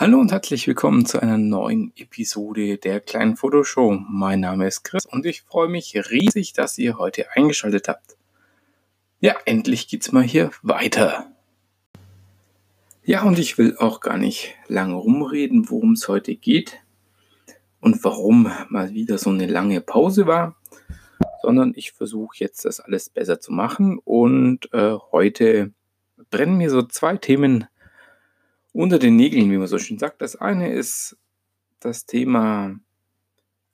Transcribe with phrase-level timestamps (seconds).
[0.00, 3.98] Hallo und herzlich willkommen zu einer neuen Episode der kleinen Fotoshow.
[4.08, 8.16] Mein Name ist Chris und ich freue mich riesig, dass ihr heute eingeschaltet habt.
[9.18, 11.32] Ja, endlich geht's mal hier weiter.
[13.02, 16.78] Ja, und ich will auch gar nicht lange rumreden, worum es heute geht
[17.80, 20.54] und warum mal wieder so eine lange Pause war,
[21.42, 25.72] sondern ich versuche jetzt das alles besser zu machen und äh, heute
[26.30, 27.66] brennen mir so zwei Themen
[28.78, 30.22] unter den Nägeln, wie man so schön sagt.
[30.22, 31.18] Das eine ist
[31.80, 32.78] das Thema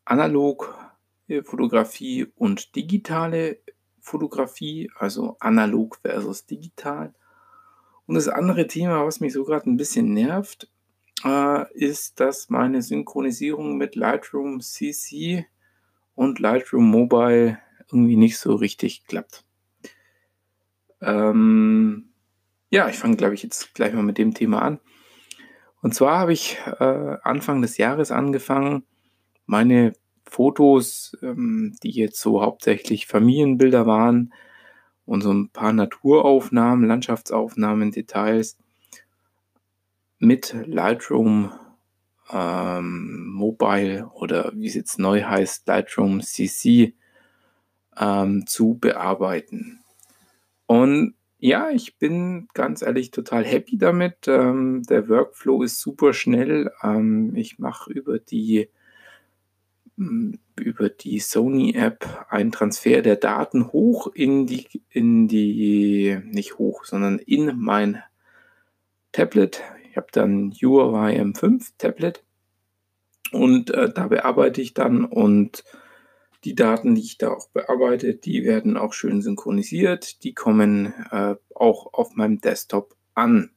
[0.06, 3.58] Analog-Fotografie und digitale
[4.00, 7.12] Fotografie, also analog versus digital.
[8.06, 10.70] Und das andere Thema, was mich so gerade ein bisschen nervt,
[11.22, 15.46] äh, ist, dass meine Synchronisierung mit Lightroom CC
[16.14, 17.58] und Lightroom Mobile
[17.92, 19.44] irgendwie nicht so richtig klappt.
[21.02, 22.08] Ähm,
[22.70, 24.80] ja, ich fange, glaube ich, jetzt gleich mal mit dem Thema an.
[25.84, 28.84] Und zwar habe ich äh, Anfang des Jahres angefangen,
[29.44, 29.92] meine
[30.24, 34.32] Fotos, ähm, die jetzt so hauptsächlich Familienbilder waren
[35.05, 38.56] und so ein paar Naturaufnahmen, Landschaftsaufnahmen, Details
[40.18, 41.52] mit Lightroom
[42.32, 46.94] ähm, Mobile oder wie es jetzt neu heißt, Lightroom CC
[47.98, 49.80] ähm, zu bearbeiten.
[50.64, 51.14] Und
[51.45, 54.27] ja, ich bin ganz ehrlich total happy damit.
[54.28, 56.73] Ähm, der Workflow ist super schnell.
[56.83, 58.70] Ähm, ich mache über die
[59.97, 66.86] mm, über die Sony-App einen Transfer der Daten hoch in die, in die, nicht hoch,
[66.86, 68.03] sondern in mein
[69.12, 69.62] Tablet.
[69.91, 72.25] Ich habe dann Huawei M5 Tablet
[73.33, 75.62] und äh, da bearbeite ich dann und
[76.45, 80.23] die Daten, die ich da auch bearbeite, die werden auch schön synchronisiert.
[80.25, 83.51] Die kommen äh, auch auf meinem Desktop an.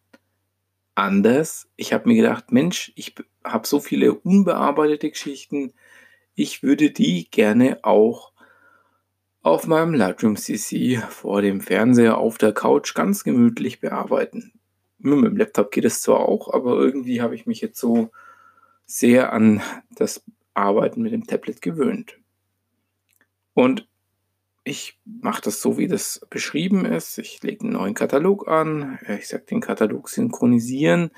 [0.95, 3.13] Anders, ich habe mir gedacht, Mensch, ich
[3.43, 5.73] habe so viele unbearbeitete Geschichten,
[6.33, 8.31] ich würde die gerne auch
[9.41, 14.53] auf meinem Lightroom CC vor dem Fernseher auf der Couch ganz gemütlich bearbeiten.
[14.97, 18.09] Mit dem Laptop geht es zwar auch, aber irgendwie habe ich mich jetzt so
[18.85, 19.61] sehr an
[19.95, 20.23] das
[20.53, 22.17] Arbeiten mit dem Tablet gewöhnt.
[23.57, 23.87] Und
[24.63, 27.17] ich mache das so, wie das beschrieben ist.
[27.17, 28.99] Ich lege einen neuen Katalog an.
[29.17, 31.09] Ich sage den Katalog synchronisieren.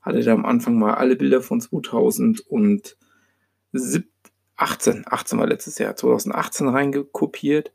[0.00, 2.94] Hatte da am Anfang mal alle Bilder von 2018,
[3.72, 7.72] 18 war letztes Jahr, 2018 reingekopiert.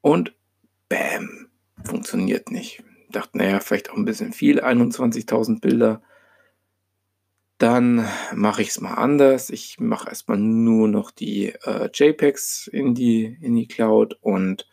[0.00, 0.34] Und
[0.88, 1.46] bam,
[1.84, 2.82] funktioniert nicht.
[3.06, 6.02] Ich dachte, naja, vielleicht auch ein bisschen viel, 21.000 Bilder.
[7.60, 9.50] Dann mache ich es mal anders.
[9.50, 14.66] Ich mache erstmal nur noch die äh, JPEGs in die, in die Cloud und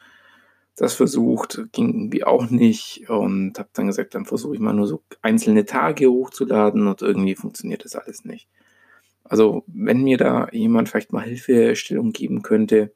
[0.77, 4.87] das versucht, ging irgendwie auch nicht und habe dann gesagt, dann versuche ich mal nur
[4.87, 8.47] so einzelne Tage hochzuladen und irgendwie funktioniert das alles nicht.
[9.25, 12.93] Also wenn mir da jemand vielleicht mal Hilfestellung geben könnte,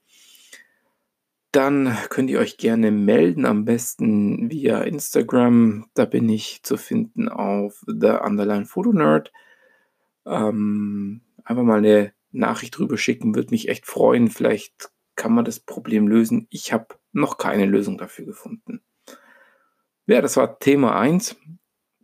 [1.51, 5.87] dann könnt ihr euch gerne melden, am besten via Instagram.
[5.95, 9.33] Da bin ich zu finden auf The Underline Photo Nerd.
[10.25, 14.29] Ähm, einfach mal eine Nachricht drüber schicken, würde mich echt freuen.
[14.29, 16.47] Vielleicht kann man das Problem lösen.
[16.49, 18.81] Ich habe noch keine Lösung dafür gefunden.
[20.07, 21.37] Ja, das war Thema 1.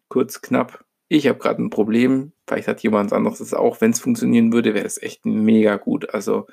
[0.08, 0.86] Kurz, knapp.
[1.08, 2.34] Ich habe gerade ein Problem.
[2.46, 3.82] Vielleicht hat jemand anderes das auch.
[3.82, 6.14] Wenn es funktionieren würde, wäre es echt mega gut.
[6.14, 6.48] Also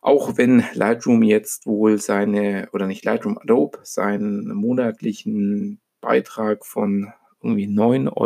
[0.00, 7.12] auch wenn Lightroom jetzt wohl seine, oder nicht Lightroom, Adobe, seinen monatlichen Beitrag von
[7.42, 8.16] irgendwie 9,99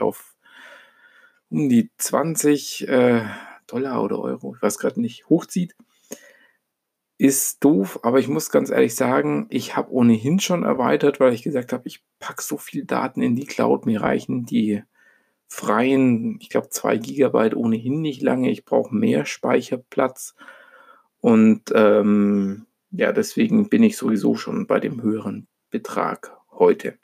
[0.00, 0.36] Euro auf
[1.50, 3.24] um die 20 äh,
[3.66, 5.74] Dollar oder Euro, ich weiß gerade nicht, hochzieht,
[7.18, 11.42] ist doof, aber ich muss ganz ehrlich sagen, ich habe ohnehin schon erweitert, weil ich
[11.42, 14.82] gesagt habe, ich packe so viel Daten in die Cloud, mir reichen die
[15.46, 20.34] freien, ich glaube 2 Gigabyte ohnehin nicht lange, ich brauche mehr Speicherplatz.
[21.20, 26.98] Und ähm, ja, deswegen bin ich sowieso schon bei dem höheren Betrag heute.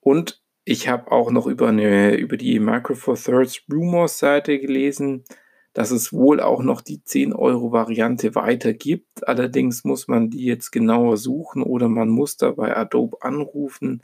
[0.00, 5.24] Und ich habe auch noch über, eine, über die Micro Four Thirds Rumors Seite gelesen,
[5.72, 9.26] dass es wohl auch noch die 10 Euro Variante weiter gibt.
[9.26, 14.02] Allerdings muss man die jetzt genauer suchen oder man muss da bei Adobe anrufen.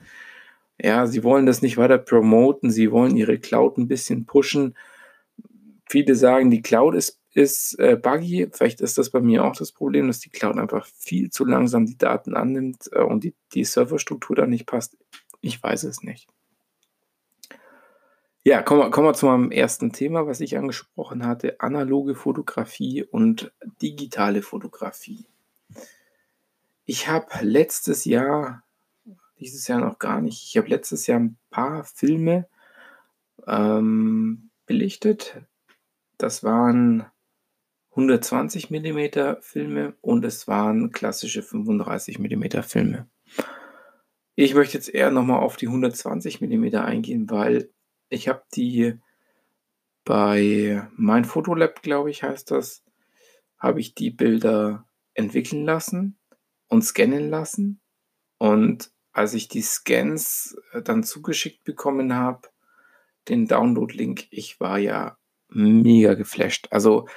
[0.81, 4.75] Ja, sie wollen das nicht weiter promoten, sie wollen ihre Cloud ein bisschen pushen.
[5.87, 8.49] Viele sagen, die Cloud ist, ist äh, buggy.
[8.53, 11.85] Vielleicht ist das bei mir auch das Problem, dass die Cloud einfach viel zu langsam
[11.85, 14.97] die Daten annimmt äh, und die, die Serverstruktur da nicht passt.
[15.43, 16.27] Ich weiß es nicht.
[18.47, 23.03] Ja, kommen wir, kommen wir zu meinem ersten Thema, was ich angesprochen hatte: analoge Fotografie
[23.03, 25.25] und digitale Fotografie.
[26.85, 28.63] Ich habe letztes Jahr,
[29.41, 32.47] dieses Jahr noch gar nicht, ich habe letztes Jahr ein paar Filme
[33.47, 35.41] ähm, belichtet.
[36.19, 37.07] Das waren
[37.93, 43.09] 120 mm Filme und es waren klassische 35 mm Filme.
[44.35, 47.71] Ich möchte jetzt eher nochmal auf die 120 mm eingehen, weil
[48.15, 48.99] ich habe die
[50.05, 52.83] bei mein Fotolab, glaube ich, heißt das,
[53.59, 56.19] habe ich die Bilder entwickeln lassen
[56.69, 57.81] und scannen lassen.
[58.39, 62.49] Und als ich die Scans äh, dann zugeschickt bekommen habe,
[63.29, 65.17] den Download-Link, ich war ja
[65.49, 66.69] mega geflasht.
[66.71, 67.09] Also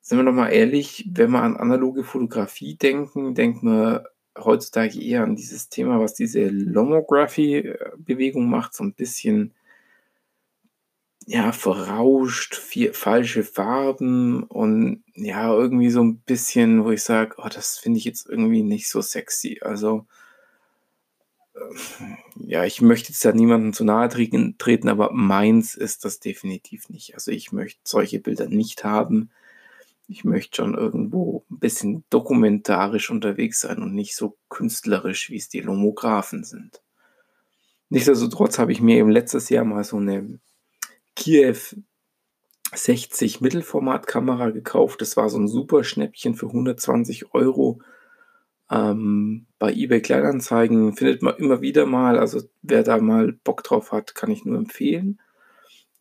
[0.00, 4.04] sind wir noch mal ehrlich, wenn wir an analoge Fotografie denken, denkt man
[4.36, 9.54] heutzutage eher an dieses Thema, was diese Lomography-Bewegung macht, so ein bisschen
[11.26, 17.48] ja, verrauscht, viel, falsche Farben und ja, irgendwie so ein bisschen, wo ich sage, oh,
[17.48, 19.60] das finde ich jetzt irgendwie nicht so sexy.
[19.62, 20.06] Also,
[21.54, 21.60] äh,
[22.36, 27.14] ja, ich möchte jetzt da niemandem zu nahe treten, aber meins ist das definitiv nicht.
[27.14, 29.30] Also ich möchte solche Bilder nicht haben
[30.12, 35.48] ich möchte schon irgendwo ein bisschen dokumentarisch unterwegs sein und nicht so künstlerisch, wie es
[35.48, 36.82] die Lomographen sind.
[37.88, 40.38] Nichtsdestotrotz habe ich mir eben letztes Jahr mal so eine
[41.22, 41.56] Kiew
[42.74, 45.00] 60 Mittelformatkamera gekauft.
[45.02, 47.80] Das war so ein super Schnäppchen für 120 Euro.
[48.68, 52.18] Ähm, bei eBay Kleinanzeigen findet man immer wieder mal.
[52.18, 55.20] Also wer da mal Bock drauf hat, kann ich nur empfehlen.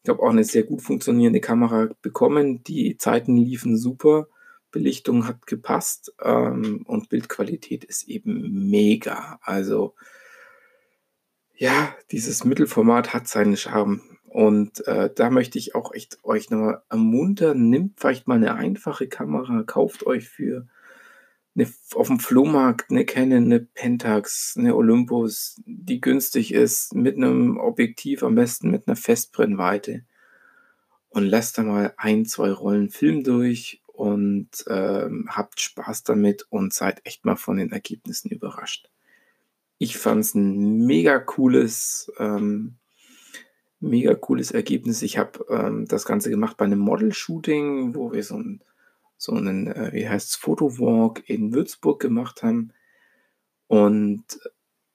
[0.02, 2.64] Ich habe auch eine sehr gut funktionierende Kamera bekommen.
[2.64, 4.28] Die Zeiten liefen super,
[4.72, 9.40] Belichtung hat gepasst ähm, und Bildqualität ist eben mega.
[9.44, 9.94] Also
[11.56, 14.02] ja, dieses Mittelformat hat seinen Charme.
[14.32, 19.10] Und äh, da möchte ich auch echt euch nochmal ermuntern, nehmt vielleicht mal eine einfache
[19.10, 20.68] Kamera, kauft euch für
[21.54, 27.58] eine, auf dem Flohmarkt eine Canon, eine Pentax, eine Olympus, die günstig ist, mit einem
[27.58, 30.06] Objektiv, am besten mit einer Festbrennweite.
[31.10, 36.72] Und lasst da mal ein, zwei Rollen Film durch und ähm, habt Spaß damit und
[36.72, 38.90] seid echt mal von den Ergebnissen überrascht.
[39.78, 42.78] Ich fand es ein mega cooles, ähm,
[43.82, 45.02] mega cooles Ergebnis.
[45.02, 48.62] Ich habe ähm, das Ganze gemacht bei einem Model-Shooting, wo wir so ein
[49.22, 52.74] so einen, äh, wie heißt es, Fotowalk in Würzburg gemacht haben.
[53.68, 54.26] Und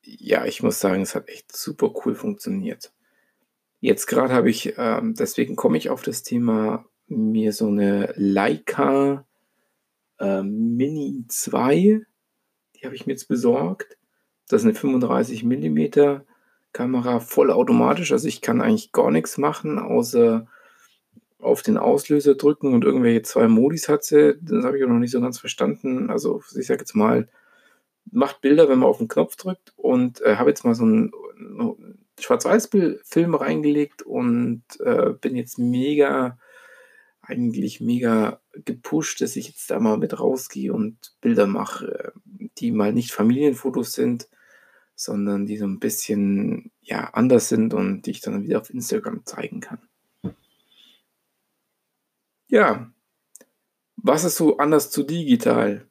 [0.03, 2.93] ja, ich muss sagen, es hat echt super cool funktioniert.
[3.79, 9.25] Jetzt gerade habe ich, ähm, deswegen komme ich auf das Thema, mir so eine Leica
[10.19, 12.01] äh, Mini 2,
[12.75, 13.97] die habe ich mir jetzt besorgt.
[14.49, 16.23] Das ist eine 35 mm
[16.77, 18.13] Kamera, vollautomatisch.
[18.13, 20.47] Also ich kann eigentlich gar nichts machen, außer
[21.39, 24.37] auf den Auslöser drücken und irgendwelche zwei Modis hat sie.
[24.43, 26.11] Das habe ich auch noch nicht so ganz verstanden.
[26.11, 27.29] Also ich sage jetzt mal,
[28.11, 31.13] macht Bilder, wenn man auf den Knopf drückt und äh, habe jetzt mal so einen,
[32.19, 36.39] Schwarz-Weiß-Film reingelegt und äh, bin jetzt mega,
[37.21, 42.15] eigentlich mega gepusht, dass ich jetzt da mal mit rausgehe und Bilder mache,
[42.59, 44.29] die mal nicht Familienfotos sind,
[44.97, 49.25] sondern die so ein bisschen ja, anders sind und die ich dann wieder auf Instagram
[49.27, 49.79] zeigen kann.
[52.49, 52.91] Ja,
[53.97, 55.87] was ist so anders zu digital?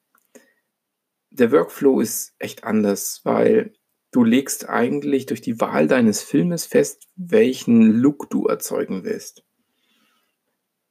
[1.29, 3.73] Der Workflow ist echt anders, weil
[4.11, 9.43] du legst eigentlich durch die Wahl deines Filmes fest, welchen Look du erzeugen willst.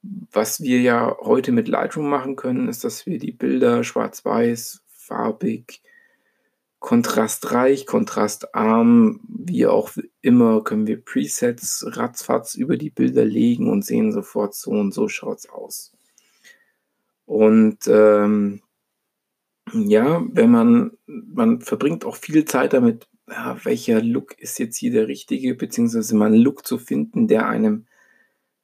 [0.03, 5.81] Was wir ja heute mit Lightroom machen können, ist, dass wir die Bilder schwarz-weiß, farbig,
[6.79, 9.91] kontrastreich, kontrastarm, wie auch
[10.21, 15.07] immer, können wir Presets ratzfatz über die Bilder legen und sehen sofort so und so
[15.07, 15.93] schaut es aus.
[17.25, 18.61] Und ähm,
[19.73, 24.91] ja, wenn man, man verbringt auch viel Zeit damit, ja, welcher Look ist jetzt hier
[24.91, 27.87] der richtige, beziehungsweise mal einen Look zu finden, der einem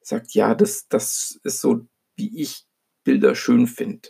[0.01, 2.67] sagt, ja, das, das ist so, wie ich
[3.03, 4.09] Bilder schön finde.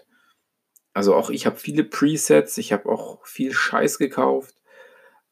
[0.93, 4.55] Also auch ich habe viele Presets, ich habe auch viel Scheiß gekauft.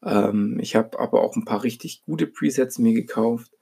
[0.02, 3.52] Ähm, ich habe aber auch ein paar richtig gute Presets mir gekauft,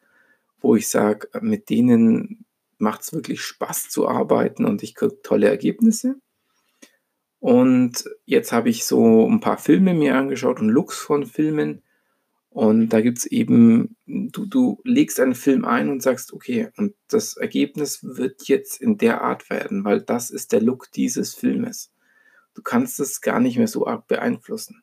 [0.61, 2.45] wo ich sage, mit denen
[2.79, 6.17] macht es wirklich Spaß zu arbeiten und ich kriege tolle Ergebnisse.
[7.41, 11.83] Und jetzt habe ich so ein paar Filme mir angeschaut und Looks von Filmen.
[12.59, 16.93] Und da gibt es eben, du, du legst einen Film ein und sagst, okay, und
[17.07, 21.93] das Ergebnis wird jetzt in der Art werden, weil das ist der Look dieses Filmes.
[22.55, 24.83] Du kannst es gar nicht mehr so arg beeinflussen.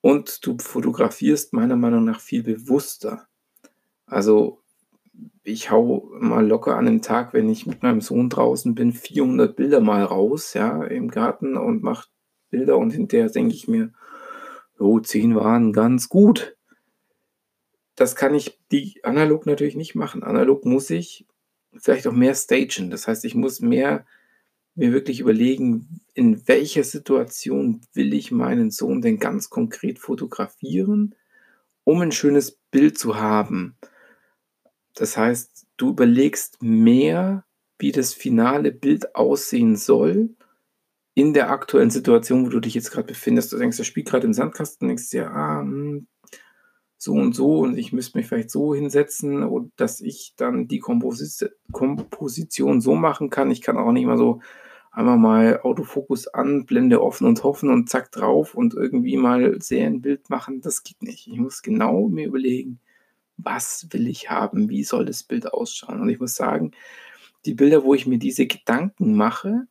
[0.00, 3.26] Und du fotografierst meiner Meinung nach viel bewusster.
[4.06, 4.62] Also
[5.42, 9.56] ich hau mal locker an einem Tag, wenn ich mit meinem Sohn draußen bin, 400
[9.56, 12.06] Bilder mal raus, ja, im Garten und mache
[12.50, 13.92] Bilder und hinterher denke ich mir,
[14.78, 16.56] oh, 10 waren ganz gut.
[17.96, 20.22] das kann ich die analog natürlich nicht machen.
[20.22, 21.26] Analog muss ich
[21.74, 22.90] vielleicht auch mehr stagen.
[22.90, 24.04] Das heißt, ich muss mehr
[24.74, 31.14] mir wirklich überlegen, in welcher Situation will ich meinen Sohn denn ganz konkret fotografieren,
[31.84, 33.76] um ein schönes Bild zu haben.
[34.94, 37.44] Das heißt, du überlegst mehr,
[37.78, 40.36] wie das finale Bild aussehen soll
[41.16, 43.50] in der aktuellen Situation, wo du dich jetzt gerade befindest.
[43.50, 46.06] Du denkst, das spielt gerade im Sandkasten, denkst dir, ah, hm,
[46.98, 51.48] so und so und ich müsste mich vielleicht so hinsetzen dass ich dann die Komposi
[51.72, 53.50] Komposition so machen kann.
[53.50, 54.40] Ich kann auch nicht mal so
[54.92, 60.28] einmal mal Autofokus an, Blende offen und hoffen und zack drauf und irgendwie mal Serienbild
[60.28, 60.60] machen.
[60.60, 61.28] Das geht nicht.
[61.28, 62.78] Ich muss genau mir überlegen,
[63.38, 66.00] was will ich haben, wie soll das Bild ausschauen.
[66.00, 66.72] Und ich muss sagen,
[67.46, 69.66] die Bilder, wo ich mir diese Gedanken mache,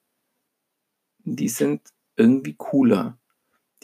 [1.25, 1.82] die sind
[2.15, 3.17] irgendwie cooler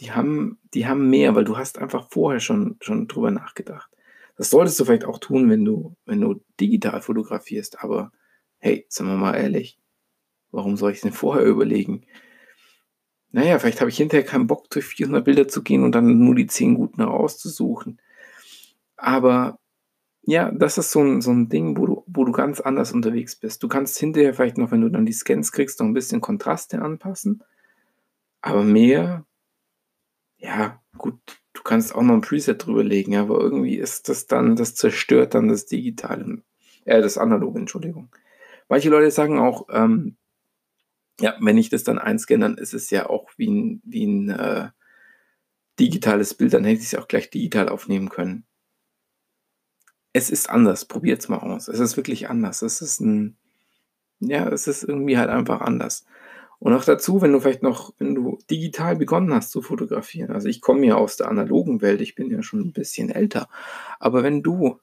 [0.01, 3.89] die haben, die haben mehr, weil du hast einfach vorher schon, schon drüber nachgedacht.
[4.36, 8.12] Das solltest du vielleicht auch tun, wenn du, wenn du digital fotografierst, aber
[8.57, 9.77] hey, sagen wir mal ehrlich,
[10.51, 12.05] warum soll ich denn vorher überlegen?
[13.29, 16.36] Naja, vielleicht habe ich hinterher keinen Bock, durch 400 Bilder zu gehen und dann nur
[16.36, 18.01] die 10 guten herauszusuchen.
[18.98, 19.60] Aber
[20.24, 23.36] ja, das ist so ein, so ein Ding, wo du, wo du ganz anders unterwegs
[23.36, 23.63] bist.
[23.63, 26.82] Du kannst hinterher vielleicht noch, wenn du dann die Scans kriegst, noch ein bisschen Kontraste
[26.82, 27.44] anpassen.
[28.41, 29.25] Aber mehr
[30.41, 31.20] ja, gut,
[31.53, 35.36] du kannst auch noch ein Preset drüber legen, aber irgendwie ist das dann, das zerstört
[35.36, 36.41] dann das Digitale,
[36.86, 38.10] äh, das Analoge, Entschuldigung.
[38.68, 40.18] Manche Leute sagen auch, ähm,
[41.20, 44.30] ja, wenn ich das dann einscanne, dann ist es ja auch wie ein, wie ein
[44.30, 44.70] äh,
[45.80, 48.46] digitales Bild, dann hätte ich es auch gleich digital aufnehmen können.
[50.13, 51.68] Es ist anders, probiert es mal aus.
[51.68, 52.62] Es ist wirklich anders.
[52.62, 53.38] Es ist ein,
[54.20, 56.06] ja, es ist irgendwie halt einfach anders.
[56.60, 60.48] Und auch dazu, wenn du vielleicht noch, wenn du digital begonnen hast zu fotografieren, also
[60.48, 63.50] ich komme ja aus der analogen Welt, ich bin ja schon ein bisschen älter,
[64.00, 64.80] aber wenn du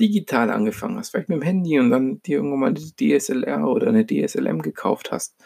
[0.00, 3.88] digital angefangen hast, vielleicht mit dem Handy und dann dir irgendwann mal eine DSLR oder
[3.88, 5.36] eine DSLM gekauft hast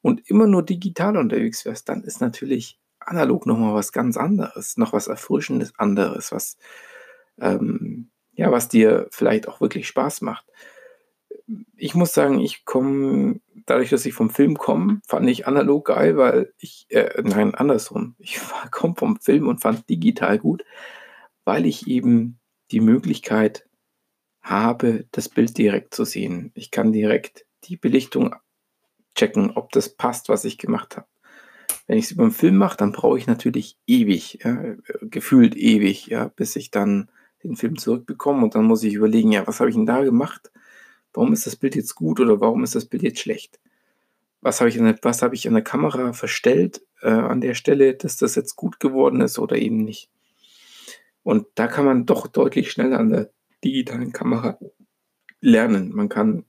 [0.00, 4.92] und immer nur digital unterwegs wärst, dann ist natürlich analog nochmal was ganz anderes, noch
[4.92, 6.56] was Erfrischendes anderes, was,
[7.40, 8.10] ähm,
[8.42, 10.44] ja, was dir vielleicht auch wirklich Spaß macht
[11.76, 16.16] ich muss sagen, ich komme, dadurch, dass ich vom Film komme, fand ich analog geil,
[16.16, 18.14] weil ich, äh, nein, andersrum.
[18.18, 20.64] Ich komme vom Film und fand digital gut,
[21.44, 22.38] weil ich eben
[22.70, 23.68] die Möglichkeit
[24.40, 26.52] habe, das Bild direkt zu sehen.
[26.54, 28.34] Ich kann direkt die Belichtung
[29.14, 31.06] checken, ob das passt, was ich gemacht habe.
[31.86, 36.06] Wenn ich es über den Film mache, dann brauche ich natürlich ewig, ja, gefühlt ewig,
[36.06, 37.10] ja, bis ich dann
[37.42, 40.50] den Film zurückbekomme und dann muss ich überlegen, ja, was habe ich denn da gemacht?
[41.12, 43.60] warum ist das Bild jetzt gut oder warum ist das Bild jetzt schlecht?
[44.40, 44.98] Was habe ich, in der,
[45.32, 49.38] ich an der Kamera verstellt äh, an der Stelle, dass das jetzt gut geworden ist
[49.38, 50.10] oder eben nicht?
[51.22, 53.30] Und da kann man doch deutlich schneller an der
[53.62, 54.58] digitalen Kamera
[55.40, 55.94] lernen.
[55.94, 56.44] Man kann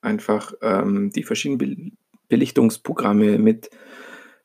[0.00, 1.98] einfach ähm, die verschiedenen
[2.28, 3.68] Belichtungsprogramme mit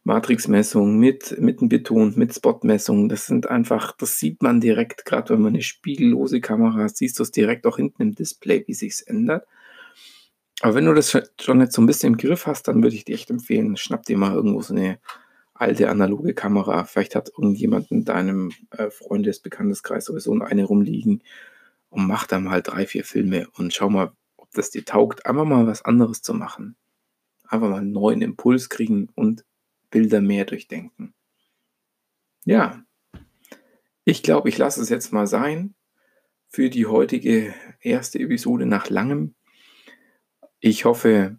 [0.03, 5.53] Matrixmessung, mit Mittenbeton, mit Spotmessung, das sind einfach, das sieht man direkt, gerade wenn man
[5.53, 9.45] eine spiegellose Kamera hat, siehst du es direkt auch hinten im Display, wie sich ändert.
[10.61, 13.05] Aber wenn du das schon jetzt so ein bisschen im Griff hast, dann würde ich
[13.05, 14.99] dir echt empfehlen, schnapp dir mal irgendwo so eine
[15.53, 16.85] alte analoge Kamera.
[16.85, 21.21] Vielleicht hat irgendjemand in deinem äh, Freundes-, Bekannteskreis sowieso eine rumliegen
[21.89, 25.45] und mach da mal drei, vier Filme und schau mal, ob das dir taugt, einfach
[25.45, 26.75] mal was anderes zu machen.
[27.47, 29.43] Einfach mal einen neuen Impuls kriegen und
[29.89, 31.13] Bilder mehr durchdenken.
[32.45, 32.83] Ja,
[34.05, 35.75] ich glaube, ich lasse es jetzt mal sein
[36.47, 39.35] für die heutige erste Episode nach langem.
[40.59, 41.37] Ich hoffe,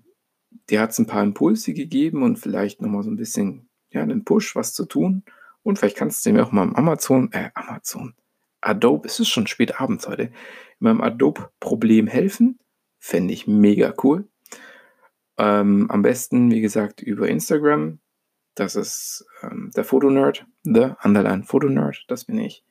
[0.68, 4.24] dir hat es ein paar Impulse gegeben und vielleicht nochmal so ein bisschen ja, einen
[4.24, 5.24] Push, was zu tun.
[5.62, 8.14] Und vielleicht kannst du mir auch mal im Amazon, äh, Amazon,
[8.60, 10.32] Adobe, es ist schon spät abends heute, in
[10.78, 12.58] meinem Adobe-Problem helfen.
[12.98, 14.28] Fände ich mega cool.
[15.38, 17.98] Ähm, am besten, wie gesagt, über Instagram.
[18.54, 22.64] Das ist ähm, der Fotonerd, the Underline Fotonerd, das bin ich,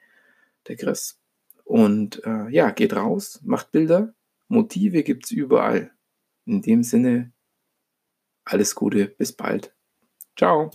[0.68, 1.20] der Chris.
[1.64, 4.14] Und äh, ja, geht raus, macht Bilder.
[4.48, 5.92] Motive gibt es überall.
[6.46, 7.32] In dem Sinne,
[8.44, 9.74] alles Gute, bis bald.
[10.36, 10.72] Ciao.